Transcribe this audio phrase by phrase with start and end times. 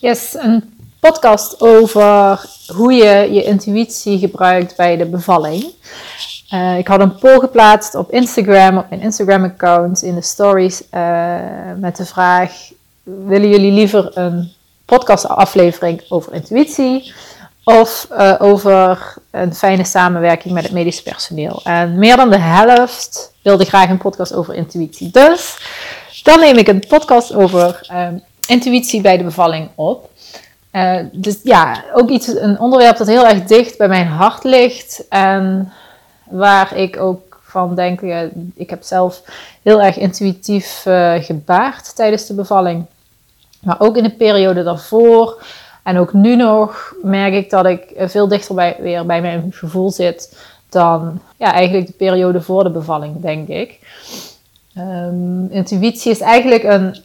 [0.00, 5.72] Yes, een podcast over hoe je je intuïtie gebruikt bij de bevalling.
[6.54, 11.38] Uh, ik had een poll geplaatst op Instagram, op mijn Instagram-account, in de stories, uh,
[11.76, 12.70] met de vraag:
[13.02, 14.52] willen jullie liever een
[14.84, 17.12] podcast-aflevering over intuïtie
[17.64, 21.60] of uh, over een fijne samenwerking met het medisch personeel?
[21.64, 25.10] En meer dan de helft wilde graag een podcast over intuïtie.
[25.10, 25.58] Dus
[26.22, 27.86] dan neem ik een podcast over
[28.50, 30.10] intuïtie bij de bevalling op.
[30.72, 35.04] Uh, dus ja, ook iets, een onderwerp dat heel erg dicht bij mijn hart ligt.
[35.08, 35.72] En
[36.30, 38.00] waar ik ook van denk,
[38.54, 39.22] ik heb zelf
[39.62, 42.84] heel erg intuïtief uh, gebaard tijdens de bevalling.
[43.60, 45.42] Maar ook in de periode daarvoor
[45.82, 49.90] en ook nu nog merk ik dat ik veel dichter bij, weer bij mijn gevoel
[49.90, 50.36] zit
[50.68, 53.78] dan ja, eigenlijk de periode voor de bevalling, denk ik.
[54.78, 56.96] Um, intuïtie is eigenlijk een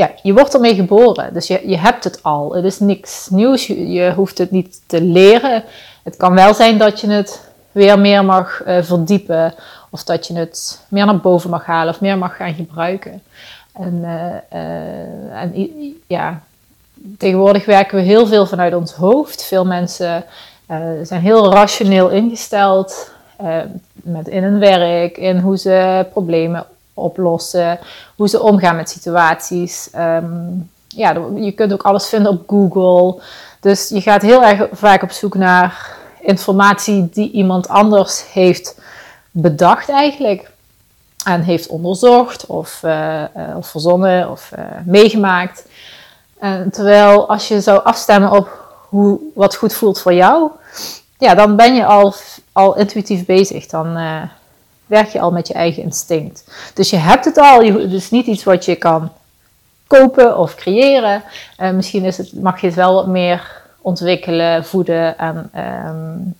[0.00, 1.32] ja, je wordt ermee geboren.
[1.32, 2.54] Dus je, je hebt het al.
[2.54, 3.66] Het is niks nieuws.
[3.66, 5.64] Je, hoeft het niet te leren.
[6.02, 9.54] Het kan wel zijn dat je het weer meer mag uh, verdiepen.
[9.90, 13.22] Of dat je het meer naar boven mag halen of meer mag gaan gebruiken.
[13.72, 15.68] En, uh, uh, en
[16.06, 16.42] ja,
[17.18, 19.44] tegenwoordig werken we heel veel vanuit ons hoofd.
[19.44, 20.24] Veel mensen
[21.02, 23.12] zijn heel rationeel ingesteld.
[23.92, 26.66] met in hun werk, in hoe ze problemen
[27.00, 27.78] oplossen,
[28.16, 29.88] hoe ze omgaan met situaties.
[29.96, 33.22] Um, ja, je kunt ook alles vinden op Google.
[33.60, 38.80] Dus je gaat heel erg vaak op zoek naar informatie die iemand anders heeft
[39.30, 40.50] bedacht eigenlijk.
[41.24, 43.22] En heeft onderzocht of, uh,
[43.56, 45.66] of verzonnen of uh, meegemaakt.
[46.38, 48.48] En terwijl als je zou afstemmen op
[48.88, 50.50] hoe, wat goed voelt voor jou,
[51.18, 52.14] ja, dan ben je al,
[52.52, 53.66] al intuïtief bezig.
[53.66, 53.96] Dan,
[54.90, 56.44] werk je al met je eigen instinct.
[56.74, 59.12] Dus je hebt het al, het is niet iets wat je kan
[59.86, 61.22] kopen of creëren.
[61.58, 66.34] Uh, misschien is het, mag je het wel wat meer ontwikkelen, voeden en um,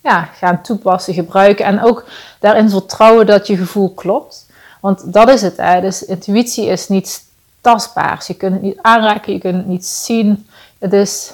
[0.00, 1.64] ja, gaan toepassen, gebruiken.
[1.64, 2.04] En ook
[2.40, 4.46] daarin vertrouwen dat je gevoel klopt.
[4.80, 5.56] Want dat is het.
[5.56, 5.80] Hè?
[5.80, 7.20] Dus intuïtie is niets
[7.60, 8.26] tastbaars.
[8.26, 10.46] Je kunt het niet aanraken, je kunt het niet zien.
[10.78, 11.32] Het is,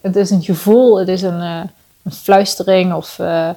[0.00, 1.60] het is een gevoel, het is een, uh,
[2.02, 3.18] een fluistering of...
[3.18, 3.50] Uh,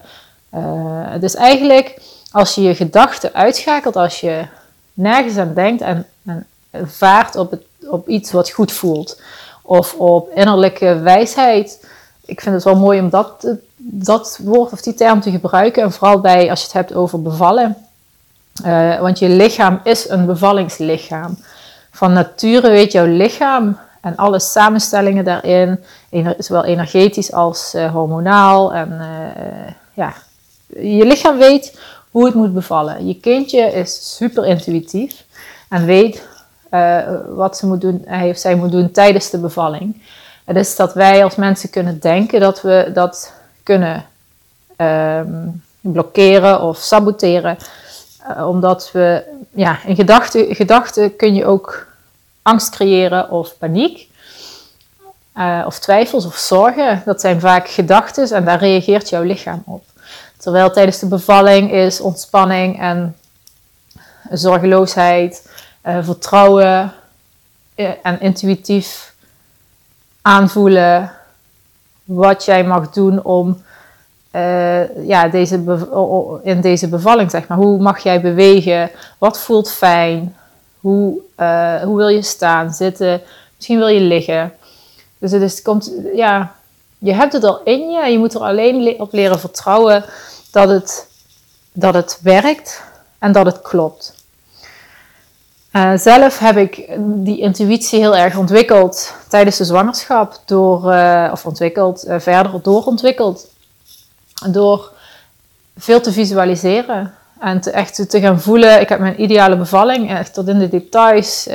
[0.55, 2.01] uh, dus eigenlijk,
[2.31, 4.45] als je je gedachten uitschakelt, als je
[4.93, 6.05] nergens aan denkt en,
[6.85, 9.21] vaart op, het, op iets wat goed voelt,
[9.61, 11.87] of op innerlijke wijsheid.
[12.25, 15.83] Ik vind het wel mooi om dat, dat woord of die term te gebruiken.
[15.83, 17.77] En vooral bij als je het hebt over bevallen.
[18.66, 21.37] Uh, want je lichaam is een bevallingslichaam.
[21.91, 25.83] Van nature weet jouw lichaam en alle samenstellingen daarin,
[26.37, 29.01] zowel energetisch als uh, hormonaal en
[29.93, 30.13] ja,
[30.69, 31.80] je lichaam weet
[32.12, 33.07] hoe het moet bevallen.
[33.07, 35.24] Je kindje is super intuïtief
[35.69, 36.28] en weet
[36.72, 40.02] uh, wat ze moet doen, hij of zij moet doen tijdens de bevalling.
[40.46, 44.06] Het is dat wij als mensen kunnen denken dat we dat kunnen
[44.78, 47.58] um, blokkeren of saboteren.
[48.29, 51.88] Uh, omdat we, ja, in gedachten gedachte kun je ook
[52.41, 54.08] angst creëren of paniek.
[55.38, 57.02] Uh, of twijfels of zorgen.
[57.06, 59.84] Dat zijn vaak gedachten en daar reageert jouw lichaam op.
[60.39, 63.16] Terwijl tijdens de bevalling is ontspanning en
[64.31, 65.50] zorgeloosheid,
[65.85, 66.94] uh, vertrouwen
[67.75, 69.13] uh, en intuïtief
[70.22, 71.11] aanvoelen
[72.03, 73.63] wat jij mag doen om
[74.31, 75.55] uh, ja, deze
[76.44, 77.57] in deze bevalling, zeg maar.
[77.57, 78.91] Hoe mag jij bewegen?
[79.17, 80.35] Wat voelt fijn?
[80.79, 81.22] Hoe,
[81.83, 83.22] hoe wil je staan, zitten?
[83.55, 84.53] Misschien wil je liggen.
[85.17, 86.55] Dus het, is, het komt, ja,
[86.99, 88.11] je hebt het al in je.
[88.11, 90.05] Je moet er alleen op leren vertrouwen
[90.51, 91.07] dat het,
[91.71, 92.83] dat het werkt
[93.19, 94.17] en dat het klopt.
[95.73, 101.45] Uh, zelf heb ik die intuïtie heel erg ontwikkeld tijdens de zwangerschap, door, uh, of
[101.45, 103.47] ontwikkeld, uh, verder doorontwikkeld,
[104.49, 104.91] door
[105.77, 108.81] veel te visualiseren en te, echt te gaan voelen.
[108.81, 111.47] Ik heb mijn ideale bevalling echt tot in de details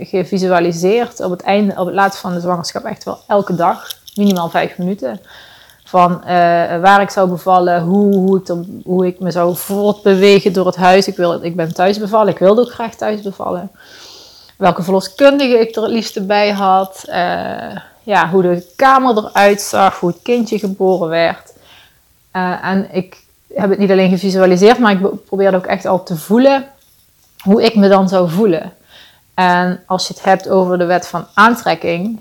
[0.00, 1.20] gevisualiseerd.
[1.20, 4.78] Op het einde, op het laatste van de zwangerschap, echt wel elke dag, minimaal vijf
[4.78, 5.20] minuten
[5.84, 6.26] van uh,
[6.80, 11.06] waar ik zou bevallen, hoe, hoe, ik hoe ik me zou voortbewegen door het huis.
[11.06, 13.70] Ik, wil, ik ben thuis bevallen, ik wilde ook graag thuis bevallen.
[14.56, 17.04] Welke verloskundige ik er het liefste bij had.
[17.08, 21.52] Uh, ja, hoe de kamer eruit zag, hoe het kindje geboren werd.
[22.32, 23.16] Uh, en ik
[23.54, 26.66] heb het niet alleen gevisualiseerd, maar ik probeerde ook echt al te voelen
[27.42, 28.72] hoe ik me dan zou voelen.
[29.34, 32.20] En als je het hebt over de wet van aantrekking,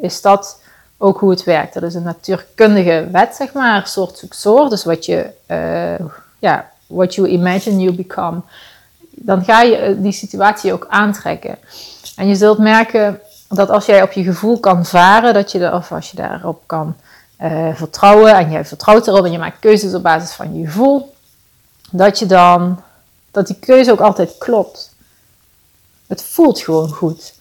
[0.00, 0.60] is dat
[0.98, 1.74] ook hoe het werkt.
[1.74, 4.70] Dat is een natuurkundige wet, zeg maar, soort zoek soort.
[4.70, 6.06] Dus wat je, uh,
[6.38, 8.40] ja, what you imagine, you become.
[9.10, 11.58] Dan ga je eh, die situatie ook aantrekken.
[12.16, 15.74] En je zult merken dat als jij op je gevoel kan varen, dat je er,
[15.74, 16.96] of als je daarop kan
[17.42, 21.14] uh, vertrouwen en jij vertrouwt erop en je maakt keuzes op basis van je gevoel,
[21.90, 22.82] dat je dan,
[23.30, 24.94] dat die keuze ook altijd klopt.
[26.06, 27.34] Het voelt gewoon goed.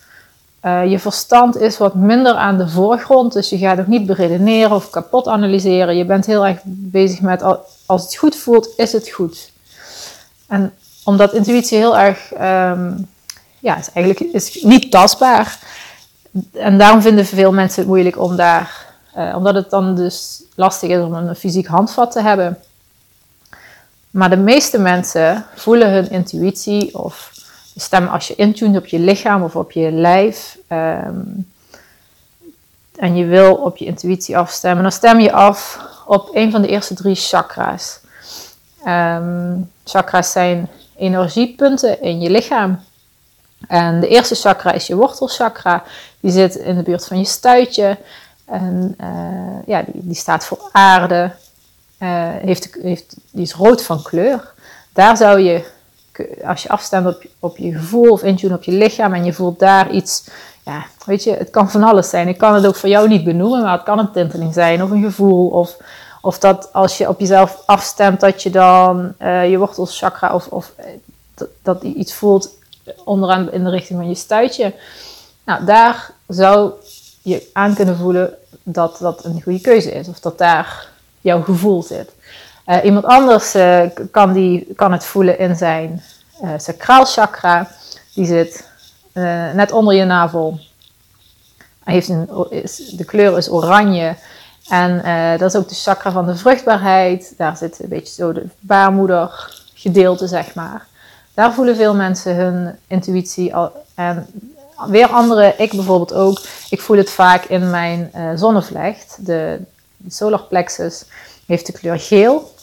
[0.66, 4.76] Uh, je verstand is wat minder aan de voorgrond, dus je gaat ook niet beredeneren
[4.76, 5.98] of kapot analyseren.
[5.98, 7.44] Je bent heel erg bezig met
[7.86, 9.52] als het goed voelt, is het goed.
[10.48, 10.74] En
[11.04, 13.08] omdat intuïtie heel erg, um,
[13.60, 15.60] ja, is eigenlijk is niet tastbaar.
[16.52, 18.86] En daarom vinden veel mensen het moeilijk om daar,
[19.18, 22.58] uh, omdat het dan dus lastig is om een fysiek handvat te hebben.
[24.12, 27.32] Maar de meeste mensen voelen hun intuïtie of
[27.76, 30.58] stem als je intunt op je lichaam of op je lijf.
[30.70, 31.54] Um,
[32.96, 36.68] en je wil op je intuïtie afstemmen, dan stem je af op een van de
[36.68, 38.00] eerste drie chakra's.
[38.88, 42.80] Um, chakra's zijn energiepunten in je lichaam.
[43.68, 45.84] En de eerste chakra is je wortelchakra.
[46.20, 47.98] Die zit in de buurt van je stuitje.
[48.46, 51.32] En uh, ja, die, die, staat voor aarde.
[52.00, 54.54] Uh, heeft, heeft, die is rood van kleur.
[54.94, 55.66] Daar zou je,
[56.46, 59.92] als je afstemt op, je gevoel of intune op je lichaam en je voelt daar
[59.92, 60.28] iets,
[60.66, 62.28] ja, weet je, het kan van alles zijn.
[62.28, 64.90] Ik kan het ook voor jou niet benoemen, maar het kan een tinteling zijn of
[64.90, 65.78] een gevoel of
[66.26, 70.72] of dat als je op jezelf afstemt, dat je dan uh, je wortelchakra of, of
[70.76, 70.86] eh,
[71.34, 72.58] dat, dat iets voelt
[73.04, 74.74] onderaan in de richting van je stuitje.
[75.44, 76.72] Nou, daar zou
[77.22, 78.34] je aan kunnen voelen
[78.64, 80.08] dat dat een goede keuze is.
[80.08, 80.88] Of dat daar
[81.22, 82.12] jouw gevoel zit.
[82.68, 83.82] Uh, iemand anders uh,
[84.12, 86.04] kan, die, kan het voelen in zijn
[86.44, 87.68] uh, sacraal chakra.
[88.14, 88.68] Die zit
[89.54, 90.60] net onder je navel.
[91.84, 94.16] Hij heeft een, is, de kleur is oranje.
[94.70, 95.02] En
[95.38, 97.34] dat is ook de chakra van de vruchtbaarheid.
[97.38, 100.86] Daar zit een beetje zo de baarmoeder gedeelte, zeg maar.
[101.34, 103.56] Daar voelen veel mensen hun intuïtie.
[103.56, 104.28] Al, en
[104.88, 106.42] weer andere, ik bijvoorbeeld ook.
[106.70, 109.18] Ik voel het vaak in mijn zonnevlecht.
[109.26, 109.60] De,
[109.98, 111.06] de solar plexus
[111.46, 112.54] heeft de kleur geel.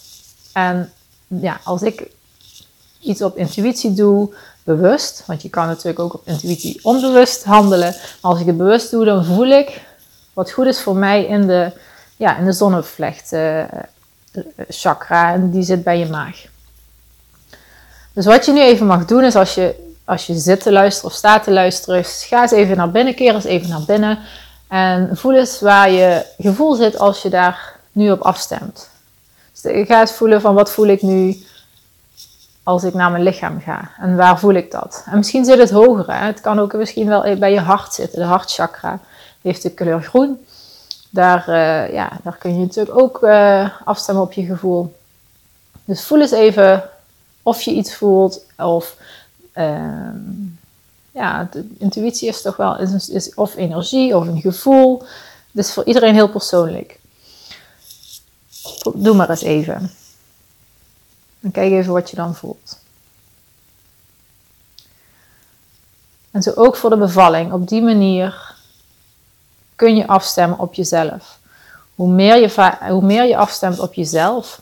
[0.53, 0.91] En
[1.27, 2.03] ja, als ik
[2.99, 4.33] iets op intuïtie doe,
[4.63, 7.95] bewust, want je kan natuurlijk ook op intuïtie onbewust handelen.
[8.21, 9.81] Maar als ik het bewust doe, dan voel ik
[10.33, 11.71] wat goed is voor mij in de
[12.17, 13.63] ja, in de zonnevlecht uh,
[14.69, 16.45] chakra en die zit bij je maag.
[18.13, 21.09] Dus wat je nu even mag doen is als je, als je zit te luisteren
[21.09, 24.19] of staat te luisteren, ga eens even naar binnen, keer eens even naar binnen
[24.67, 28.89] en voel eens waar je gevoel zit als je daar nu op afstemt.
[29.63, 31.43] Ga eens voelen van wat voel ik nu
[32.63, 35.03] als ik naar mijn lichaam ga en waar voel ik dat.
[35.05, 36.25] En misschien zit het hoger, hè?
[36.25, 38.99] het kan ook misschien wel bij je hart zitten, de hartchakra
[39.41, 40.45] heeft de kleur groen.
[41.09, 44.95] Daar, uh, ja, daar kun je natuurlijk ook uh, afstemmen op je gevoel.
[45.85, 46.89] Dus voel eens even
[47.41, 48.45] of je iets voelt.
[48.57, 48.95] Of
[49.57, 50.09] uh,
[51.11, 55.03] ja, de intuïtie is toch wel is, is of energie of een gevoel.
[55.51, 56.99] Dus voor iedereen heel persoonlijk.
[58.95, 59.91] Doe maar eens even.
[61.41, 62.79] En kijk even wat je dan voelt.
[66.31, 67.51] En zo ook voor de bevalling.
[67.51, 68.55] Op die manier
[69.75, 71.39] kun je afstemmen op jezelf.
[71.95, 74.61] Hoe meer je, hoe meer je afstemt op jezelf,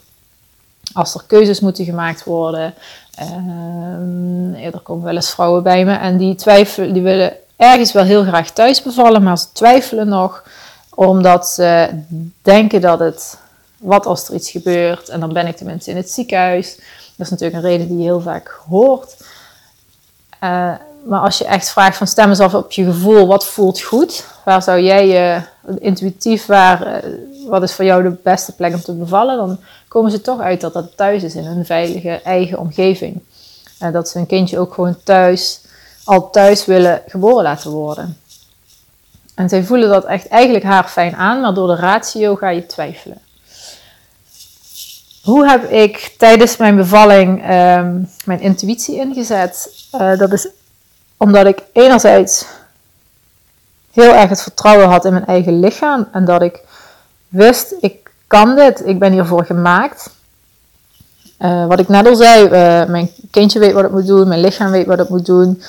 [0.93, 2.73] als er keuzes moeten gemaakt worden.
[3.19, 8.03] Uh, er komen wel eens vrouwen bij me en die twijfelen, die willen ergens wel
[8.03, 10.43] heel graag thuis bevallen, maar ze twijfelen nog
[10.95, 11.89] omdat ze
[12.41, 13.37] denken dat het,
[13.81, 16.75] wat als er iets gebeurt en dan ben ik tenminste in het ziekenhuis.
[17.15, 19.15] Dat is natuurlijk een reden die je heel vaak hoort.
[20.43, 20.73] Uh,
[21.05, 24.25] maar als je echt vraagt van stem eens af op je gevoel, wat voelt goed?
[24.45, 25.41] Waar zou jij je
[25.79, 27.09] intuïtief, waar, eh,
[27.47, 29.37] wat is voor jou de beste plek om te bevallen?
[29.37, 33.21] Dan komen ze toch uit dat dat thuis is in een veilige eigen omgeving.
[33.79, 35.61] En dat ze een kindje ook gewoon thuis,
[36.03, 38.17] al thuis willen geboren laten worden.
[39.35, 42.65] En zij voelen dat echt eigenlijk haar fijn aan, maar door de ratio ga je
[42.65, 43.21] twijfelen.
[45.23, 49.69] Hoe heb ik tijdens mijn bevalling um, mijn intuïtie ingezet?
[49.95, 50.47] Uh, dat is
[51.17, 52.45] omdat ik enerzijds
[53.91, 56.59] heel erg het vertrouwen had in mijn eigen lichaam en dat ik
[57.27, 60.09] wist, ik kan dit, ik ben hiervoor gemaakt.
[61.39, 64.41] Uh, wat ik net al zei, uh, mijn kindje weet wat het moet doen, mijn
[64.41, 65.61] lichaam weet wat het moet doen.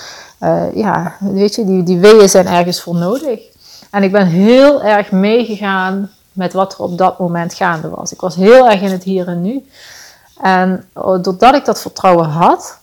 [0.75, 3.41] Ja, weet je, die, die weeën zijn ergens voor nodig.
[3.91, 8.13] En ik ben heel erg meegegaan met wat er op dat moment gaande was.
[8.13, 9.67] Ik was heel erg in het hier en nu.
[10.41, 12.79] En doordat ik dat vertrouwen had,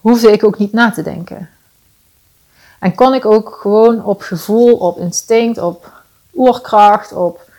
[0.00, 1.48] hoefde ik ook niet na te denken.
[2.78, 5.92] En kon ik ook gewoon op gevoel, op instinct, op
[6.34, 7.50] oerkracht, op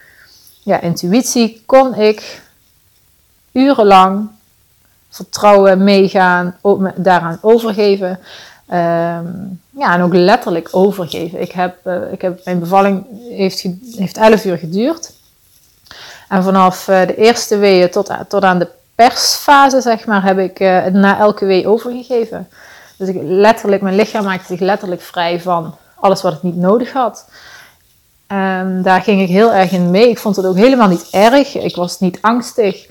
[0.63, 2.41] ja, intuïtie, kon ik
[3.51, 4.29] urenlang
[5.09, 6.57] vertrouwen, meegaan,
[6.95, 8.19] daaraan overgeven.
[8.67, 9.27] Ehm,
[9.69, 11.41] ja, en ook letterlijk overgeven.
[11.41, 15.13] Ik heb, uh, ik heb mijn bevalling heeft, heeft 11 uur geduurd.
[16.29, 20.59] En vanaf uh, de eerste weeën tot, tot aan de persfase, zeg maar, heb ik
[20.59, 22.47] uh, na elke wee overgegeven.
[22.97, 26.93] Dus ik letterlijk, mijn lichaam maakte zich letterlijk vrij van alles wat het niet nodig
[26.93, 27.25] had.
[28.27, 30.09] En daar ging ik heel erg in mee.
[30.09, 31.55] Ik vond het ook helemaal niet erg.
[31.55, 32.87] Ik was niet angstig,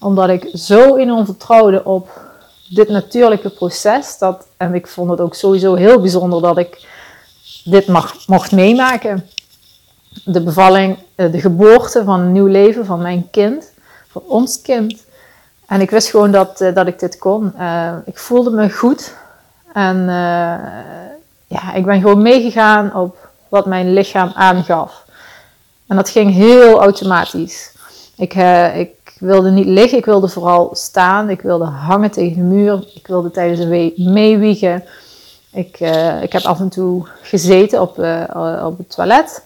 [0.00, 2.27] omdat ik zo enorm vertrouwde op
[2.68, 4.18] dit natuurlijke proces.
[4.18, 6.86] Dat, en ik vond het ook sowieso heel bijzonder dat ik
[7.64, 9.28] dit mag, mocht meemaken.
[10.24, 13.72] De bevalling, eh, de geboorte van een nieuw leven van mijn kind,
[14.08, 15.06] van ons kind.
[15.66, 17.52] En ik wist gewoon dat, eh, dat ik dit kon.
[17.58, 19.14] Uh, ik voelde me goed.
[19.72, 20.54] En uh,
[21.46, 25.04] ja, ik ben gewoon meegegaan op wat mijn lichaam aangaf.
[25.86, 27.72] En dat ging heel automatisch.
[28.16, 28.34] Ik,
[28.74, 31.30] ik wilde niet liggen, ik wilde vooral staan.
[31.30, 32.84] Ik wilde hangen tegen de muur.
[32.94, 34.84] Ik wilde tijdens de wee meewiegen.
[35.52, 39.42] Ik, uh, ik heb af en toe gezeten op, uh, op het toilet,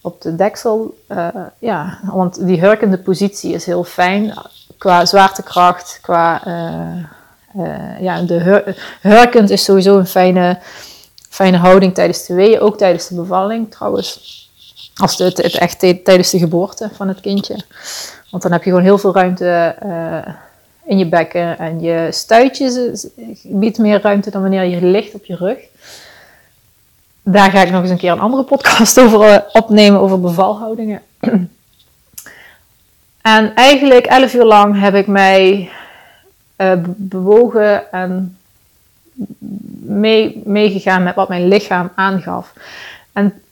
[0.00, 0.98] op de deksel.
[1.08, 4.34] Uh, ja, want die hurkende positie is heel fijn
[4.78, 6.40] qua zwaartekracht, qua...
[8.00, 10.58] ja, de hur hurkend is sowieso een fijne,
[11.28, 14.47] fijne houding tijdens de weeën, ook tijdens de bevalling trouwens.
[14.98, 17.56] Als het, het echt tijdens de geboorte van het kindje.
[18.30, 20.34] Want dan heb je gewoon heel veel ruimte uh,
[20.84, 21.58] in je bekken.
[21.58, 23.06] En je stuitjes
[23.42, 25.58] biedt meer ruimte dan wanneer je ligt op je rug.
[27.22, 31.02] Daar ga ik nog eens een keer een andere podcast over uh, opnemen, over bevalhoudingen.
[33.22, 35.70] en eigenlijk elf uur lang heb ik mij
[36.56, 38.36] uh, bewogen en
[40.44, 42.52] meegegaan met wat mijn lichaam aangaf.
[43.12, 43.42] En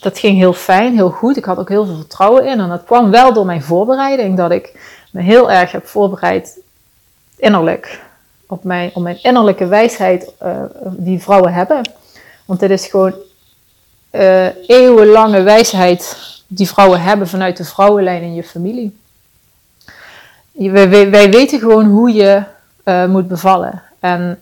[0.00, 1.36] dat ging heel fijn, heel goed.
[1.36, 2.60] Ik had ook heel veel vertrouwen in.
[2.60, 4.36] En dat kwam wel door mijn voorbereiding.
[4.36, 4.78] Dat ik
[5.10, 6.58] me heel erg heb voorbereid
[7.36, 8.00] innerlijk.
[8.46, 11.90] Op mijn, op mijn innerlijke wijsheid uh, die vrouwen hebben.
[12.44, 13.14] Want dit is gewoon
[14.12, 16.16] uh, eeuwenlange wijsheid
[16.46, 18.98] die vrouwen hebben vanuit de vrouwenlijn in je familie.
[20.52, 22.42] Wij, wij weten gewoon hoe je
[22.84, 23.82] uh, moet bevallen.
[24.00, 24.40] En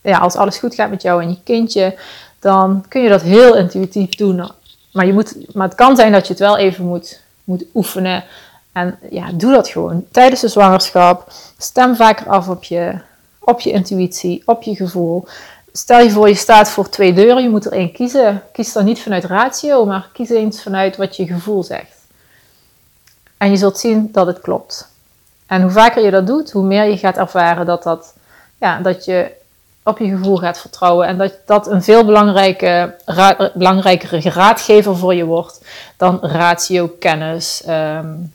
[0.00, 1.94] ja, als alles goed gaat met jou en je kindje,
[2.42, 4.50] dan kun je dat heel intuïtief doen.
[4.92, 8.24] Maar, je moet, maar het kan zijn dat je het wel even moet, moet oefenen.
[8.72, 11.32] En ja, doe dat gewoon tijdens de zwangerschap.
[11.58, 12.94] Stem vaker af op je,
[13.38, 15.26] op je intuïtie, op je gevoel.
[15.72, 18.42] Stel je voor, je staat voor twee deuren, je moet er één kiezen.
[18.52, 21.96] Kies dan niet vanuit ratio, maar kies eens vanuit wat je gevoel zegt.
[23.36, 24.88] En je zult zien dat het klopt.
[25.46, 28.14] En hoe vaker je dat doet, hoe meer je gaat ervaren dat, dat,
[28.58, 29.40] ja, dat je
[29.84, 31.06] op je gevoel gaat vertrouwen.
[31.06, 32.94] En dat dat een veel belangrijke,
[33.54, 35.60] belangrijkere raadgever voor je wordt
[35.96, 38.32] dan ratio, kennis, um,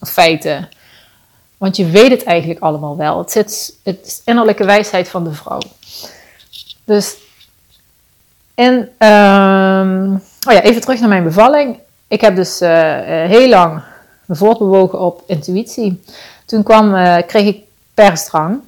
[0.00, 0.68] feiten.
[1.56, 3.18] Want je weet het eigenlijk allemaal wel.
[3.18, 5.60] Het, zit, het is innerlijke wijsheid van de vrouw.
[6.84, 7.16] Dus
[8.54, 8.74] en,
[9.08, 10.14] um,
[10.46, 11.78] oh ja, even terug naar mijn bevalling.
[12.08, 12.68] Ik heb dus uh,
[13.06, 13.82] heel lang
[14.24, 16.02] me voortbewogen op intuïtie.
[16.44, 17.62] Toen kwam, uh, kreeg ik
[17.94, 18.60] persdrang.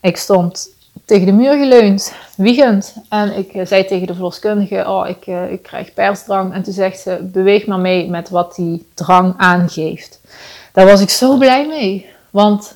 [0.00, 0.68] Ik stond
[1.04, 2.94] tegen de muur geleund, wiegend.
[3.08, 6.52] En ik eh, zei tegen de verloskundige, oh, ik, uh, ik krijg persdrang.
[6.54, 10.20] En toen zegt ze, beweeg maar mee met wat die drang aangeeft.
[10.72, 12.06] Daar was ik zo blij mee.
[12.30, 12.74] Want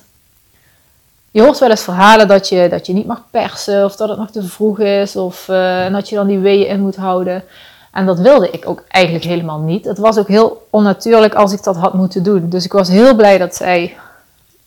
[1.31, 4.17] je hoort wel eens verhalen dat je, dat je niet mag persen, of dat het
[4.17, 7.43] nog te vroeg is, of uh, dat je dan die weeën in moet houden.
[7.91, 9.85] En dat wilde ik ook eigenlijk helemaal niet.
[9.85, 12.49] Het was ook heel onnatuurlijk als ik dat had moeten doen.
[12.49, 13.97] Dus ik was heel blij dat zij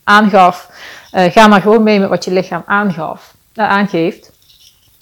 [0.04, 0.70] aangaf,
[1.10, 3.34] ga maar gewoon mee met wat je lichaam aangaf
[3.68, 4.30] aangeeft.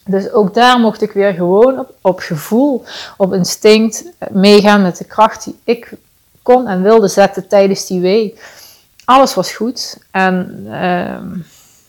[0.04, 2.84] Dus ook daar mocht ik weer gewoon op, op gevoel,
[3.16, 5.92] op instinct meegaan met de kracht die ik
[6.42, 8.38] kon en wilde zetten tijdens die wee.
[9.04, 9.98] Alles was goed.
[10.10, 10.64] En,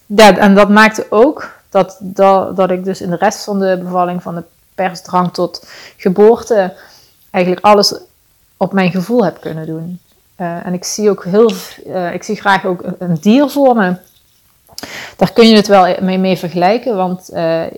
[0.05, 3.79] ja, en dat maakte ook dat, dat, dat ik dus in de rest van de
[3.83, 4.43] bevalling, van de
[4.75, 6.73] persdrang tot geboorte,
[7.31, 7.95] eigenlijk alles
[8.57, 9.99] op mijn gevoel heb kunnen doen.
[10.37, 11.51] Uh, en ik zie ook heel,
[11.87, 13.95] uh, ik zie graag ook een dier voor me
[15.17, 17.71] daar kun je het wel mee, mee vergelijken, want uh, uh,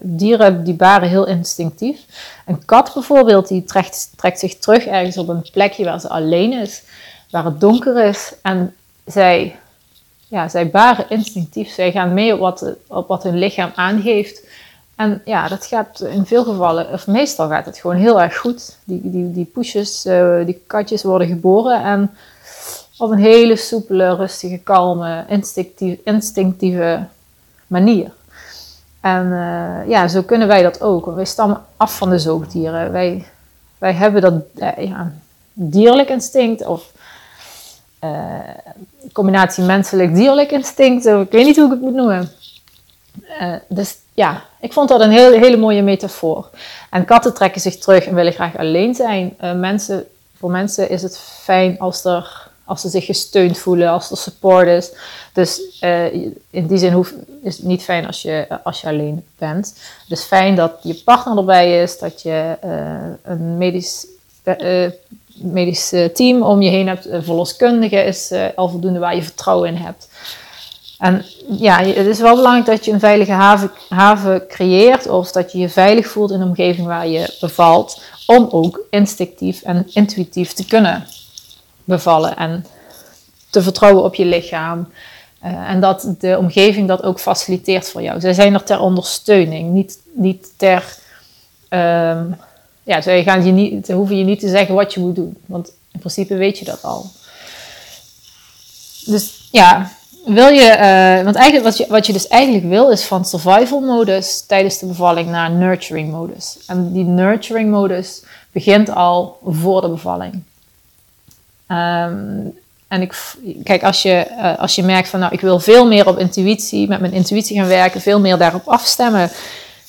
[0.00, 2.00] dieren die baren heel instinctief.
[2.46, 6.82] Een kat bijvoorbeeld, die trekt, zich terug ergens op een plekje waar ze alleen is,
[7.30, 8.32] waar het donker is.
[8.42, 9.56] En zij,
[10.28, 14.42] ja, zij baren instinctief, zij gaan mee op wat, op wat hun lichaam aangeeft.
[14.96, 18.76] En ja, dat gaat in veel gevallen, of meestal gaat het gewoon heel erg goed.
[18.84, 22.10] Die, die, die poesjes, uh, die katjes worden geboren en
[23.02, 27.04] op een hele soepele, rustige, kalme, instinctieve, instinctieve
[27.66, 28.12] manier.
[29.00, 31.06] En uh, ja, zo kunnen wij dat ook.
[31.06, 32.92] Wij stammen af van de zoogdieren.
[32.92, 33.26] Wij,
[33.78, 35.12] wij hebben dat uh, ja,
[35.52, 36.92] dierlijk instinct of
[38.04, 38.38] uh,
[39.12, 41.06] combinatie menselijk-dierlijk instinct.
[41.06, 42.30] Ik weet niet hoe ik het moet noemen.
[43.68, 46.50] Dus ja, ik vond dat een heel, hele mooie metafoor.
[46.90, 49.36] En katten trekken zich terug en willen graag alleen zijn.
[49.56, 50.06] Mensen,
[50.36, 52.41] voor mensen is het fijn als, er,
[52.72, 54.90] als ze zich gesteund voelen, als er support is.
[55.32, 56.12] Dus uh,
[56.50, 57.06] in die zin
[57.42, 59.74] is het niet fijn als je, als je alleen bent.
[60.08, 62.56] Is fijn dat je partner erbij is, dat je
[63.22, 64.06] een medisch,
[65.34, 67.06] medisch team om je heen hebt.
[67.06, 70.08] Een verloskundige is al voldoende waar je vertrouwen in hebt.
[70.98, 75.52] En ja, het is wel belangrijk dat je een veilige haven, haven creëert of dat
[75.52, 80.52] je je veilig voelt in een omgeving waar je bevalt, om ook instinctief en intuïtief
[80.52, 81.06] te kunnen
[81.84, 82.66] bevallen en
[83.50, 84.88] te vertrouwen op je lichaam.
[85.44, 88.20] Uh, en dat de omgeving dat ook faciliteert voor jou.
[88.20, 90.96] Zij zijn er ter ondersteuning, niet, niet ter.
[91.68, 92.36] Um,
[92.82, 95.72] ja, zij gaan je niet, hoeven je niet te zeggen wat je moet doen, want
[95.92, 97.06] in principe weet je dat al.
[99.04, 99.90] Dus ja,
[100.24, 103.80] wil je, uh, want eigenlijk wat je, wat je dus eigenlijk wil is van survival
[103.80, 106.58] modus tijdens de bevalling naar nurturing modus.
[106.66, 108.22] En die nurturing modus
[108.52, 110.42] begint al voor de bevalling.
[111.72, 115.86] Um, en ik, kijk, als je, uh, als je merkt van nou, ik wil veel
[115.86, 119.30] meer op intuïtie, met mijn intuïtie gaan werken, veel meer daarop afstemmen,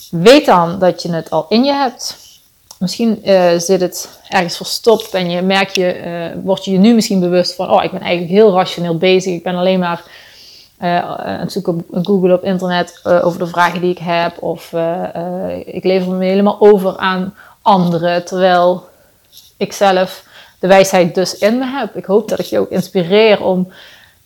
[0.10, 2.18] weet dan dat je het al in je hebt.
[2.78, 6.04] Misschien uh, zit het ergens verstopt en je merk je,
[6.36, 9.34] uh, word je je nu misschien bewust van, oh, ik ben eigenlijk heel rationeel bezig.
[9.34, 10.02] Ik ben alleen maar
[10.78, 14.42] het zoeken op Google op internet over de vragen die ik heb.
[14.42, 14.74] Of
[15.66, 18.86] ik lever me helemaal over aan anderen, terwijl
[19.58, 20.24] ik zelf
[20.64, 21.96] de wijsheid dus in me heb.
[21.96, 23.72] Ik hoop dat ik je ook inspireer om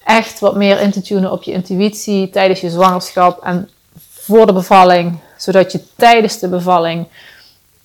[0.04, 3.70] echt wat meer in te tunen op je intuïtie tijdens je zwangerschap en
[4.10, 7.08] voor de bevalling, zodat je tijdens de bevalling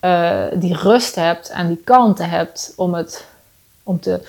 [0.01, 3.25] uh, die rust hebt en die kalmte hebt om, het,
[3.83, 4.21] om te,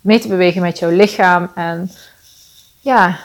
[0.00, 1.50] mee te bewegen met jouw lichaam.
[1.54, 1.90] En
[2.80, 3.18] ja,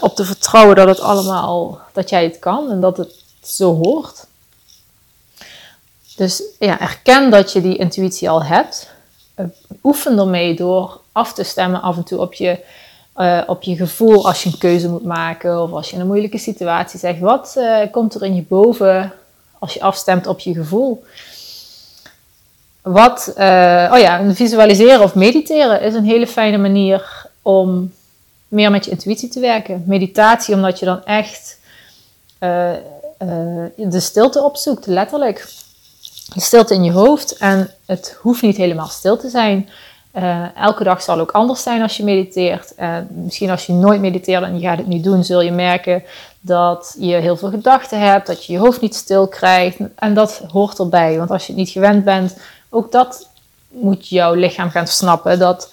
[0.00, 4.26] op te vertrouwen dat het allemaal, dat jij het kan en dat het zo hoort.
[6.20, 8.90] Dus ja, erken dat je die intuïtie al hebt.
[9.36, 9.46] Uh,
[9.82, 12.58] oefen ermee door af te stemmen af en toe op je,
[13.16, 16.06] uh, op je gevoel als je een keuze moet maken of als je in een
[16.06, 17.20] moeilijke situatie zegt.
[17.20, 19.12] Wat uh, komt er in je boven
[19.58, 21.04] als je afstemt op je gevoel.
[22.82, 27.92] Wat, oh ja, visualiseren of mediteren is een hele fijne manier om
[28.48, 29.84] meer met je intuïtie te werken.
[29.86, 31.58] Meditatie, omdat je dan echt
[32.38, 35.68] de stilte opzoekt, letterlijk.
[36.36, 37.36] Stilte in je hoofd.
[37.36, 39.68] En het hoeft niet helemaal stil te zijn.
[40.54, 42.74] elke dag zal ook anders zijn als je mediteert.
[43.08, 46.02] misschien als je nooit mediteert en je gaat het nu doen, zul je merken
[46.40, 49.76] dat je heel veel gedachten hebt, dat je je hoofd niet stil krijgt.
[49.94, 52.36] En dat hoort erbij, want als je het niet gewend bent,
[52.68, 53.28] ook dat
[53.68, 55.38] moet jouw lichaam gaan snappen.
[55.38, 55.72] Dat,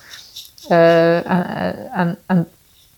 [0.68, 2.48] en, en,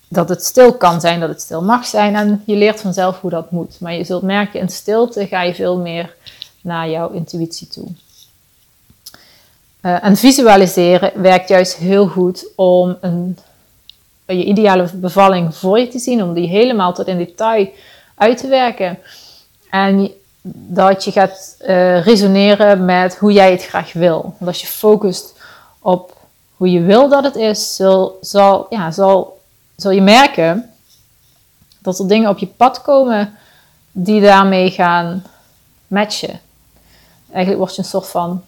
[0.08, 2.14] dat het stil kan zijn, dat het stil mag zijn.
[2.14, 3.80] En je leert vanzelf hoe dat moet.
[3.80, 6.14] Maar je zult merken, in stilte ga je veel meer
[6.60, 7.88] naar jouw intuïtie toe.
[9.82, 13.38] Uh, en visualiseren werkt juist heel goed om een
[14.36, 17.68] je ideale bevalling voor je te zien, om die helemaal tot in detail
[18.14, 18.98] uit te werken.
[19.70, 20.10] En
[20.42, 24.34] dat je gaat uh, resoneren met hoe jij het graag wil.
[24.44, 25.34] Als je focust
[25.78, 26.16] op
[26.56, 29.40] hoe je wil dat het is, zal, zal, ja, zal,
[29.76, 30.70] zal je merken
[31.78, 33.34] dat er dingen op je pad komen
[33.92, 35.24] die daarmee gaan
[35.86, 36.40] matchen.
[37.32, 38.44] Eigenlijk word je een soort van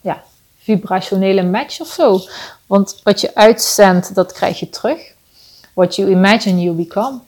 [0.00, 0.22] ja,
[0.58, 2.20] vibrationele match of zo.
[2.66, 5.14] Want wat je uitzendt, dat krijg je terug.
[5.74, 7.18] What you imagine, you become.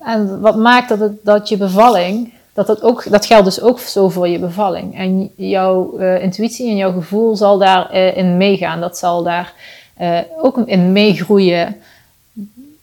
[0.00, 3.80] En wat maakt dat, het, dat je bevalling, dat, dat, ook, dat geldt dus ook
[3.80, 4.96] zo voor je bevalling.
[4.96, 8.80] En jouw uh, intuïtie en jouw gevoel zal daarin uh, in meegaan.
[8.80, 9.54] Dat zal daar
[10.00, 11.76] uh, ook in meegroeien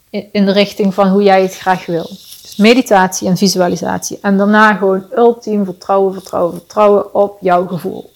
[0.09, 2.09] in de richting van hoe jij het graag wil.
[2.57, 4.19] Meditatie en visualisatie.
[4.21, 8.13] En daarna gewoon ultiem vertrouwen, vertrouwen, vertrouwen op jouw gevoel.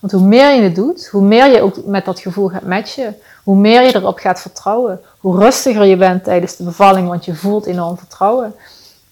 [0.00, 3.16] Want hoe meer je het doet, hoe meer je ook met dat gevoel gaat matchen,
[3.44, 7.34] hoe meer je erop gaat vertrouwen, hoe rustiger je bent tijdens de bevalling, want je
[7.34, 8.54] voelt enorm vertrouwen,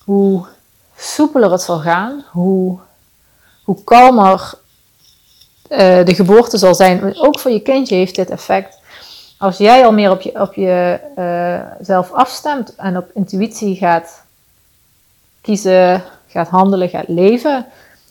[0.05, 0.47] hoe
[0.97, 2.79] soepeler het zal gaan, hoe,
[3.65, 4.53] hoe kalmer
[5.69, 7.19] uh, de geboorte zal zijn.
[7.19, 8.79] Ook voor je kindje heeft dit effect.
[9.39, 14.23] Als jij al meer op, je, op jezelf uh, afstemt en op intuïtie gaat
[15.41, 17.67] kiezen, gaat handelen, gaat leven,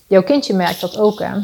[0.08, 1.20] jouw kindje merkt dat ook.
[1.20, 1.38] Hè?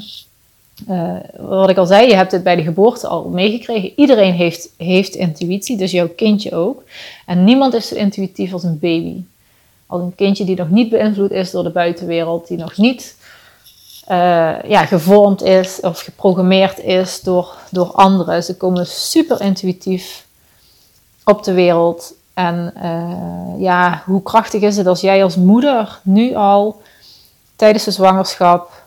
[0.89, 3.91] Uh, wat ik al zei, je hebt het bij de geboorte al meegekregen.
[3.95, 6.83] Iedereen heeft, heeft intuïtie, dus jouw kindje ook.
[7.25, 9.23] En niemand is zo intuïtief als een baby.
[9.87, 13.15] Als een kindje die nog niet beïnvloed is door de buitenwereld, die nog niet
[14.11, 18.43] uh, ja, gevormd is of geprogrammeerd is door, door anderen.
[18.43, 20.25] Ze komen super intuïtief
[21.23, 26.33] op de wereld En uh, ja, hoe krachtig is het als jij als moeder nu
[26.33, 26.81] al
[27.55, 28.83] tijdens de zwangerschap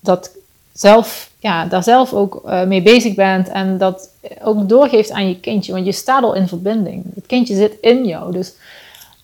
[0.00, 0.30] dat
[0.72, 4.10] zelf, ja, daar zelf ook uh, mee bezig bent en dat
[4.42, 5.72] ook doorgeeft aan je kindje.
[5.72, 7.04] Want je staat al in verbinding.
[7.14, 8.32] Het kindje zit in jou.
[8.32, 8.54] Dus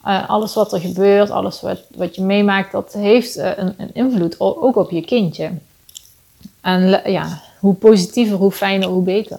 [0.07, 4.41] uh, alles wat er gebeurt, alles wat, wat je meemaakt, dat heeft een, een invloed
[4.41, 5.51] ook op je kindje.
[6.61, 9.39] En ja, hoe positiever, hoe fijner, hoe beter.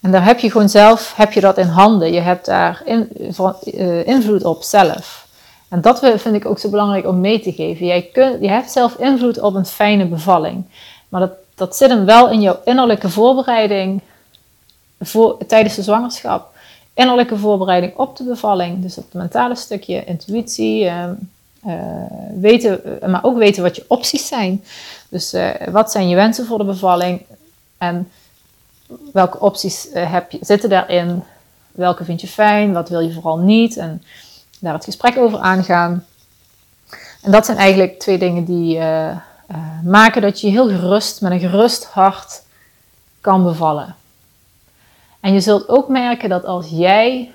[0.00, 2.12] En daar heb je gewoon zelf, heb je dat in handen.
[2.12, 5.26] Je hebt daar uh, invloed op zelf.
[5.68, 7.86] En dat vind ik ook zo belangrijk om mee te geven.
[7.86, 10.64] Jij kunt, je hebt zelf invloed op een fijne bevalling.
[11.08, 14.00] Maar dat, dat zit hem wel in jouw innerlijke voorbereiding
[15.00, 16.56] voor, tijdens de zwangerschap.
[16.94, 18.82] Innerlijke voorbereiding op de bevalling.
[18.82, 21.04] Dus op het mentale stukje, intuïtie, uh,
[22.34, 24.64] weten, maar ook weten wat je opties zijn.
[25.08, 25.34] Dus
[25.70, 27.22] wat zijn je wensen voor de bevalling?
[27.78, 28.08] En
[29.12, 31.22] welke opties uh, heb je, zitten daarin?
[31.72, 32.72] Welke vind je fijn?
[32.72, 33.76] Wat wil je vooral niet?
[33.76, 34.02] En
[34.60, 36.06] daar het gesprek over aangaan.
[37.22, 39.16] En dat zijn eigenlijk twee dingen die uh,
[39.84, 42.42] maken dat je heel gerust, met een gerust hart
[43.20, 43.94] kan bevallen.
[45.20, 47.32] En je zult ook merken dat als jij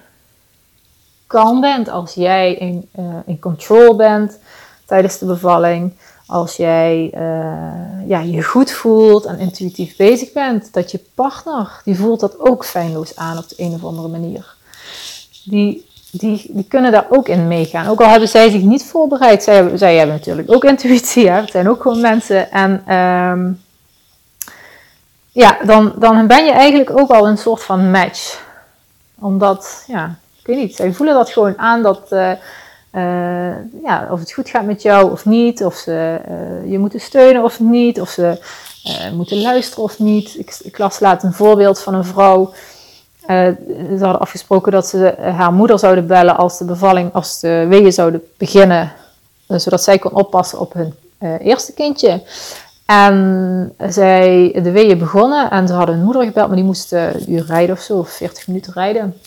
[1.27, 2.89] kalm bent, als jij in,
[3.25, 4.39] in control bent
[4.85, 5.93] tijdens de bevalling,
[6.33, 11.95] als jij uh, ja, je goed voelt en intuïtief bezig bent, dat je partner, die
[11.95, 14.55] voelt dat ook fijnloos aan op de een of andere manier.
[15.43, 17.87] Die, die, die kunnen daar ook in meegaan.
[17.87, 21.39] Ook al hebben zij zich niet voorbereid, zij, zij hebben natuurlijk ook intuïtie, hè?
[21.41, 22.51] het zijn ook gewoon mensen.
[22.51, 23.61] En um,
[25.31, 28.41] ja, dan, dan ben je eigenlijk ook al een soort van match.
[29.19, 32.11] Omdat, ja, ik weet niet, zij voelen dat gewoon aan dat...
[32.11, 32.31] Uh,
[33.83, 37.43] ja, of het goed gaat met jou of niet, of ze uh, je moeten steunen
[37.43, 38.41] of niet, of ze
[38.87, 40.39] uh, moeten luisteren of niet.
[40.39, 42.53] Ik, ik, las laat een voorbeeld van een vrouw.
[43.27, 47.93] ze hadden afgesproken dat ze haar moeder zouden bellen als de bevalling, als de weeën
[47.93, 48.91] zouden beginnen,
[49.47, 50.93] zodat zij kon oppassen op hun
[51.39, 52.21] eerste kindje.
[52.85, 57.31] En zij, de weeën begonnen en ze hadden hun moeder gebeld, maar die moest een
[57.31, 59.17] uur rijden of zo, of 40 minuten rijden.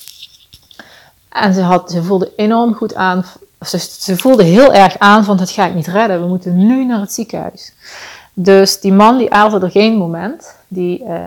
[1.28, 3.24] En ze, had, ze voelde enorm goed aan
[3.60, 6.84] ze, ze voelde heel erg aan van het ga ik niet redden, we moeten nu
[6.84, 7.72] naar het ziekenhuis.
[8.32, 11.18] Dus die man die aalde er geen moment, die uh,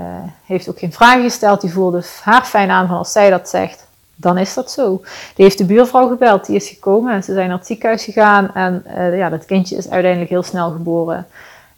[0.46, 3.88] heeft ook geen vragen gesteld, die voelde haar fijn aan van als zij dat zegt,
[4.16, 5.02] dan is dat zo.
[5.36, 8.54] Die heeft de buurvrouw gebeld, die is gekomen en ze zijn naar het ziekenhuis gegaan
[8.54, 11.28] en uh, ja, dat kindje is uiteindelijk heel snel geboren.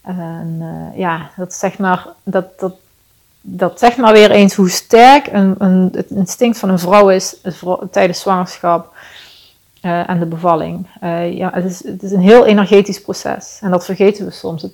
[0.02, 2.74] En uh, ja, dat zegt maar, dat, dat,
[3.42, 7.36] dat zegt maar weer eens hoe sterk een, een, het instinct van een vrouw is
[7.92, 8.91] tijdens zwangerschap
[9.82, 10.88] uh, en de bevalling.
[11.04, 14.68] Uh, ja, het, is, het is een heel energetisch proces en dat vergeten we soms.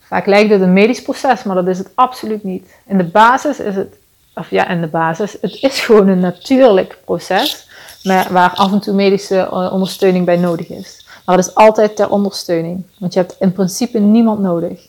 [0.00, 2.74] Vaak lijkt het een medisch proces, maar dat is het absoluut niet.
[2.86, 3.96] In de basis is het,
[4.34, 7.68] of ja, in de basis, het is gewoon een natuurlijk proces
[8.04, 11.06] maar waar af en toe medische eh, ondersteuning bij nodig is.
[11.24, 14.88] Maar het is altijd ter ondersteuning, want je hebt in principe niemand nodig.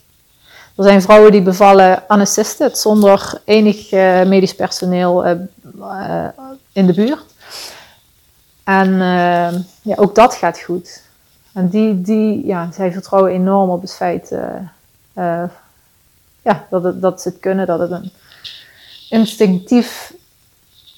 [0.75, 3.91] Er zijn vrouwen die bevallen unassisted, zonder enig
[4.27, 5.23] medisch personeel
[6.71, 7.34] in de buurt.
[8.65, 11.01] En uh, ja, ook dat gaat goed.
[11.53, 14.39] En die, die, ja, zij vertrouwen enorm op het feit uh,
[15.13, 15.43] uh,
[16.41, 18.11] ja, dat, het, dat ze het kunnen, dat het een
[19.09, 20.13] instinctief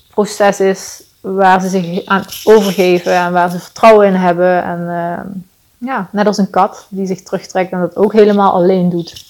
[0.09, 4.63] proces is waar ze zich aan overgeven en waar ze vertrouwen in hebben.
[4.63, 5.45] En
[5.77, 9.25] ja, net als een kat die zich terugtrekt en dat ook helemaal alleen doet,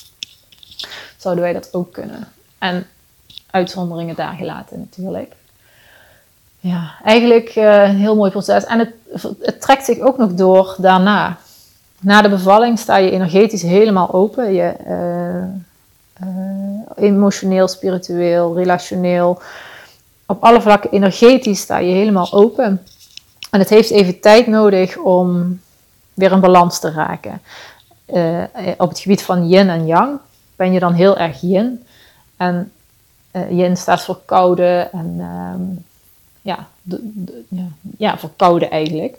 [1.17, 2.27] zouden wij dat ook kunnen.
[2.57, 2.87] En
[3.51, 5.35] uitzonderingen daar gelaten natuurlijk
[6.59, 8.65] ja, eigenlijk uh, een heel mooi proces.
[8.65, 8.93] En het,
[9.41, 11.37] het trekt zich ook nog door daarna.
[11.99, 14.53] Na de bevalling sta je energetisch helemaal open.
[14.53, 19.41] Je, uh, uh, emotioneel, spiritueel, relationeel.
[20.25, 22.83] Op alle vlakken energetisch sta je helemaal open.
[23.51, 25.59] En het heeft even tijd nodig om
[26.13, 27.41] weer in balans te raken.
[28.77, 30.19] op het gebied van yin en yang
[30.55, 31.85] ben je dan heel erg yin.
[32.37, 32.71] En
[33.49, 35.61] yin staat voor koude en ehm,
[36.47, 36.67] ja,
[37.49, 39.17] ja, ja, voor koude eigenlijk.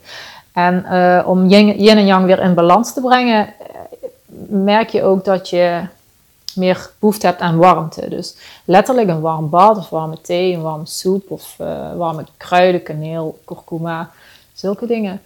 [0.52, 4.08] En uh, om yin, en yang weer in balans te brengen, eh,
[4.48, 5.80] merk je ook dat je
[6.54, 8.08] meer behoefte hebt aan warmte.
[8.08, 12.82] Dus letterlijk een warm bad of warme thee, een warme soep of uh, warme kruiden,
[12.82, 14.10] kaneel, kurkuma,
[14.52, 15.20] zulke dingen.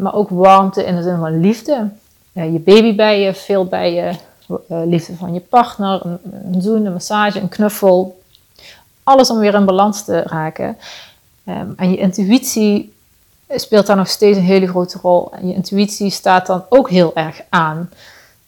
[0.00, 1.88] Maar ook warmte in de zin van liefde.
[2.32, 4.12] je baby bij je, veel bij je,
[4.66, 6.18] liefde van je partner, een,
[6.52, 8.22] een zoen, een massage, een knuffel,
[9.06, 10.76] alles om weer in balans te raken.
[11.44, 12.92] Um, en je intuïtie
[13.48, 15.32] speelt daar nog steeds een hele grote rol.
[15.32, 17.90] En je intuïtie staat dan ook heel erg aan.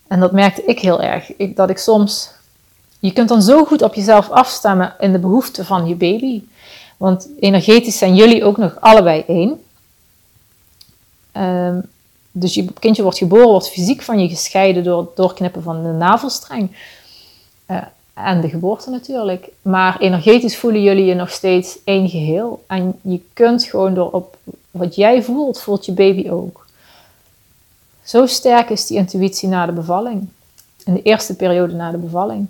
[0.08, 1.36] En dat merkte ik heel erg.
[1.36, 2.30] Ik, dat ik soms.
[2.98, 6.42] Je kunt dan zo goed op jezelf afstemmen in de behoeften van je baby.
[6.96, 9.62] Want energetisch zijn jullie ook nog allebei één.
[11.32, 11.80] Ehm,
[12.30, 15.92] dus je kindje wordt geboren, wordt fysiek van je gescheiden door het doorknippen van de
[15.92, 16.76] navelstreng.
[17.70, 17.82] Uh,
[18.24, 19.48] en de geboorte natuurlijk.
[19.62, 22.64] Maar energetisch voelen jullie je nog steeds één geheel.
[22.66, 24.36] En je kunt gewoon door op
[24.70, 26.66] wat jij voelt, voelt je baby ook.
[28.02, 30.28] Zo sterk is die intuïtie na de bevalling.
[30.84, 32.46] In de eerste periode na de bevalling.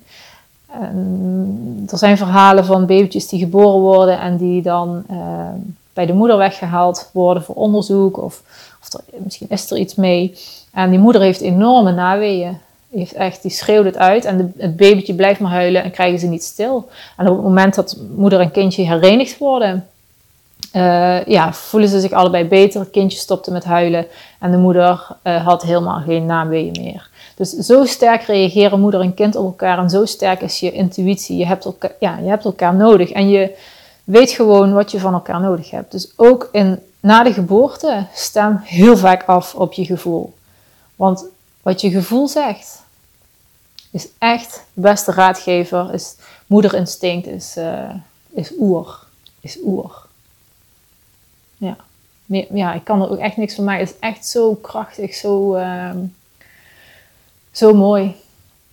[0.66, 5.48] En er zijn verhalen van babytjes die geboren worden en die dan uh,
[5.92, 8.22] bij de moeder weggehaald worden voor onderzoek.
[8.22, 8.42] Of,
[8.81, 10.38] of er, misschien is er iets mee.
[10.72, 12.59] En die moeder heeft enorme naweeën.
[12.90, 16.27] Heeft echt, die schreeuwt het uit en het babytje blijft maar huilen en krijgen ze
[16.27, 16.88] niet stil.
[17.16, 19.87] En op het moment dat moeder en kindje herenigd worden,
[20.72, 22.81] uh, ja, voelen ze zich allebei beter.
[22.81, 24.07] Het kindje stopte met huilen
[24.40, 27.09] en de moeder uh, had helemaal geen naamweeën meer.
[27.35, 31.37] Dus zo sterk reageren moeder en kind op elkaar en zo sterk is je intuïtie.
[31.37, 33.57] Je hebt elkaar, ja, je hebt elkaar nodig en je
[34.05, 35.92] weet gewoon wat je van elkaar nodig hebt.
[35.92, 40.35] Dus ook in, na de geboorte stem heel vaak af op je gevoel.
[40.96, 41.24] Want
[41.62, 42.83] wat je gevoel zegt,
[43.90, 46.16] is echt beste raadgever, is
[46.47, 47.94] moederinstinct, is, uh,
[48.31, 49.07] is oer.
[49.40, 50.07] Is oer.
[51.57, 51.77] Ja.
[52.53, 53.85] ja, ik kan er ook echt niks van maken.
[53.85, 55.90] Het is echt zo krachtig, zo, uh,
[57.51, 58.16] zo mooi.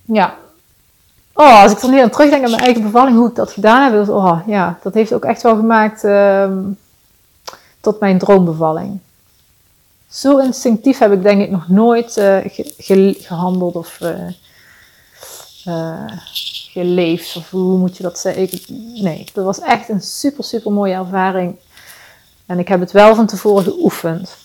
[0.02, 0.36] Ja.
[1.34, 3.94] Oh, als ik er nu aan terugdenk aan mijn eigen bevalling, hoe ik dat gedaan
[3.94, 6.52] heb, oh, ja, dat heeft ook echt wel gemaakt uh,
[7.80, 9.00] tot mijn droombevalling.
[10.10, 12.14] Zo instinctief heb ik denk ik nog nooit
[12.78, 14.00] ge gehandeld of
[15.68, 16.12] uh,
[16.72, 17.36] geleefd.
[17.36, 18.50] Of hoe moet je dat zeggen?
[19.04, 21.56] Nee, dat was echt een super, super mooie ervaring.
[22.46, 24.36] En ik heb het wel van tevoren geoefend.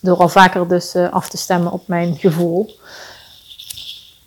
[0.00, 2.76] Door al vaker dus af te stemmen op mijn gevoel.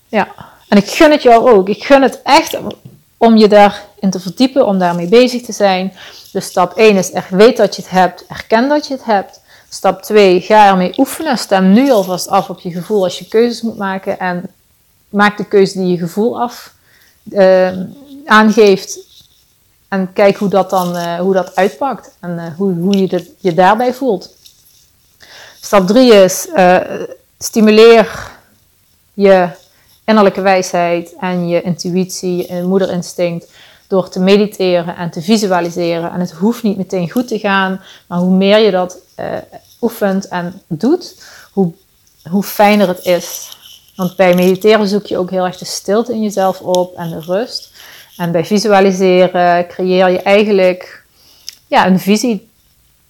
[0.07, 0.27] Ja,
[0.67, 1.69] en ik gun het jou ook.
[1.69, 2.57] Ik gun het echt
[3.17, 5.93] om je daarin te verdiepen, om daarmee bezig te zijn.
[6.31, 9.41] Dus stap 1 is echt weet dat je het hebt, erken dat je het hebt.
[9.73, 11.37] Stap 2, ga ermee oefenen.
[11.37, 14.19] Stem nu alvast af op je gevoel als je keuzes moet maken.
[14.19, 14.43] En
[15.09, 16.73] maak de keuze die je gevoel af
[17.29, 17.79] uh,
[18.25, 18.99] aangeeft.
[19.87, 22.15] En kijk hoe dat dan uh, hoe dat uitpakt.
[22.19, 24.35] En uh, hoe, hoe je je daarbij voelt.
[25.61, 26.47] Stap 3 is
[27.39, 28.31] stimuleer
[29.13, 29.49] je
[30.05, 33.47] innerlijke wijsheid en je intuïtie, je moederinstinct
[33.87, 36.11] door te mediteren en te visualiseren.
[36.11, 39.25] En het hoeft niet meteen goed te gaan, maar hoe meer je dat uh,
[39.81, 41.71] oefent en doet, hoe,
[42.29, 43.57] hoe fijner het is.
[43.95, 47.19] Want bij mediteren zoek je ook heel erg de stilte in jezelf op en de
[47.19, 47.71] rust.
[48.17, 51.03] En bij visualiseren creëer je eigenlijk
[51.67, 52.49] ja, een visie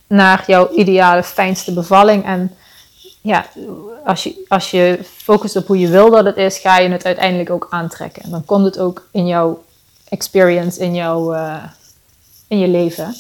[0.08, 2.26] naar jouw ideale, fijnste bevalling.
[2.26, 2.56] En
[3.22, 3.46] ja,
[4.06, 7.06] als je, als je focust op hoe je wil dat het is, ga je het
[7.06, 8.24] uiteindelijk ook aantrekken.
[8.24, 9.64] En dan komt het ook in jouw
[10.14, 11.64] experience, in, jouw, uh,
[12.48, 13.16] in je leven.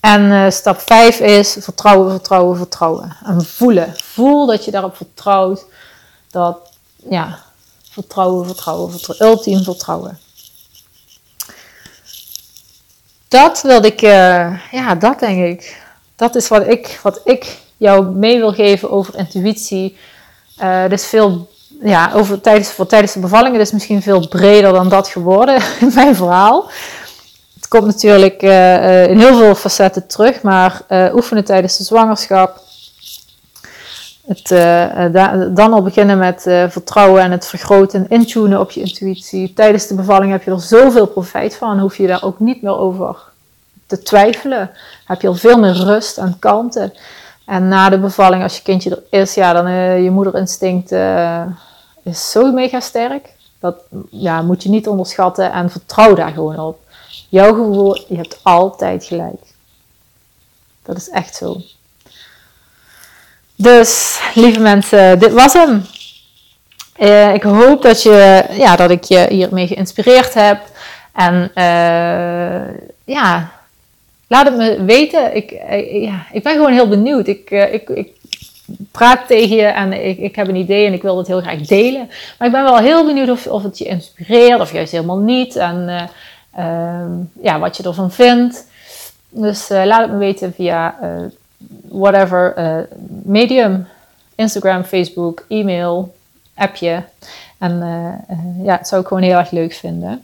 [0.00, 3.16] En uh, stap 5 is vertrouwen, vertrouwen, vertrouwen.
[3.24, 3.94] En voelen.
[3.96, 5.64] Voel dat je daarop vertrouwt.
[6.30, 6.58] Dat,
[7.10, 7.38] ja,
[7.90, 9.26] vertrouwen, vertrouwen, vertrouwen.
[9.26, 10.18] Ultiem vertrouwen.
[13.28, 15.82] Dat wilde ik, uh, ja, dat denk ik.
[16.16, 19.96] Dat is wat ik, wat ik jou mee wil geven over intuïtie.
[20.62, 21.50] Uh, dus veel,
[21.82, 23.60] ja, over tijdens, voor tijdens de bevallingen.
[23.60, 26.70] Is misschien veel breder dan dat geworden in mijn verhaal.
[27.54, 32.60] Het komt natuurlijk uh, in heel veel facetten terug, maar oefenen tijdens de zwangerschap.
[34.26, 34.48] Het,
[35.56, 39.52] dan al beginnen met vertrouwen en het vergroten en intunen op je intuïtie.
[39.52, 42.78] Tijdens de bevalling heb je er zoveel profijt van, hoef je daar ook niet meer
[42.78, 43.16] over
[43.86, 44.70] te twijfelen.
[45.06, 46.92] Heb je al veel meer rust en kalmte.
[47.44, 49.70] En na de bevalling, als je kindje er is, ja, dan
[50.02, 50.92] je moederinstinct
[52.02, 53.28] is zo mega sterk.
[53.58, 53.76] Dat
[54.10, 56.80] ja, moet je niet onderschatten en vertrouw daar gewoon op.
[57.28, 59.42] Jouw gevoel, je hebt altijd gelijk.
[60.82, 61.60] Dat is echt zo.
[63.54, 65.84] Dus, lieve mensen, dit was hem.
[66.98, 70.62] Uh, ik hoop dat, je, ja, dat ik je hiermee geïnspireerd heb.
[71.12, 71.50] En
[73.04, 73.52] ja,
[74.26, 75.36] laat het me weten.
[75.36, 77.26] Ik, eh, ja, ik ben gewoon heel benieuwd.
[77.26, 78.10] Ik, ik
[78.90, 81.60] praat tegen je en ik, ik heb een idee en ik wil het heel graag
[81.60, 82.10] delen.
[82.38, 85.56] Maar ik ben wel heel benieuwd of, of het je inspireert of juist helemaal niet.
[85.56, 86.08] En
[86.58, 87.04] uh,
[87.42, 88.66] ja, wat je ervan vindt.
[89.28, 90.94] Dus laat het me weten via
[91.88, 92.54] whatever
[93.22, 93.86] medium.
[94.34, 96.14] Instagram, Facebook, e-mail,
[96.54, 97.02] appje.
[97.58, 97.78] En
[98.62, 100.22] ja, dat zou ik gewoon heel erg leuk vinden.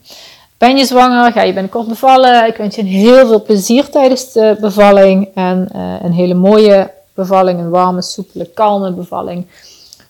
[0.59, 1.33] Ben je zwanger?
[1.33, 2.47] Ga je binnenkort bevallen?
[2.47, 5.29] Ik wens je heel veel plezier tijdens de bevalling.
[5.35, 5.69] En
[6.03, 7.59] een hele mooie bevalling.
[7.59, 9.47] Een warme, soepele, kalme bevalling.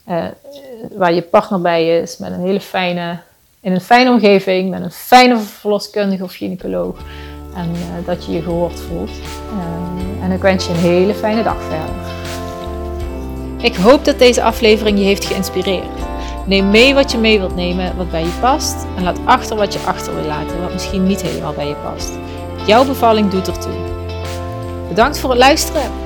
[0.09, 0.25] Uh,
[0.97, 2.17] waar je partner bij is.
[2.17, 3.19] Met een hele fijne,
[3.61, 4.71] in een fijne omgeving.
[4.71, 6.97] Met een fijne verloskundige of gynaecoloog.
[7.55, 7.71] en
[8.05, 9.11] dat je je gehoord voelt.
[10.23, 12.15] en ik wens je een hele fijne dag verder.
[13.59, 15.89] Ik hoop dat deze aflevering je heeft geïnspireerd.
[16.47, 18.87] Neem mee wat je mee wilt nemen, wat bij je past.
[18.97, 22.13] En laat achter wat je achter wil laten, wat misschien niet helemaal bij je past.
[22.67, 23.75] Jouw bevalling doet ertoe.
[24.89, 26.06] Bedankt voor het luisteren.